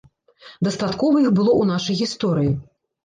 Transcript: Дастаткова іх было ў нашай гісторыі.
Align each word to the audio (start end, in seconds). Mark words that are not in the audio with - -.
Дастаткова 0.67 1.21
іх 1.25 1.29
было 1.41 1.51
ў 1.51 1.63
нашай 1.73 2.01
гісторыі. 2.01 2.51